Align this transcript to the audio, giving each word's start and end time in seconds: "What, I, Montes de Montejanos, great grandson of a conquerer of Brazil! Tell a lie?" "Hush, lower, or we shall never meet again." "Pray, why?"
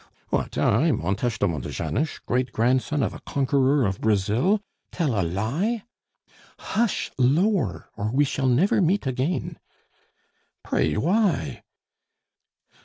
"What, 0.29 0.57
I, 0.57 0.91
Montes 0.91 1.37
de 1.37 1.47
Montejanos, 1.47 2.21
great 2.25 2.51
grandson 2.51 3.03
of 3.03 3.13
a 3.13 3.19
conquerer 3.19 3.85
of 3.85 4.01
Brazil! 4.01 4.59
Tell 4.91 5.09
a 5.09 5.21
lie?" 5.21 5.83
"Hush, 6.57 7.11
lower, 7.19 7.87
or 7.95 8.09
we 8.11 8.23
shall 8.23 8.47
never 8.47 8.81
meet 8.81 9.05
again." 9.05 9.59
"Pray, 10.63 10.95
why?" 10.97 11.61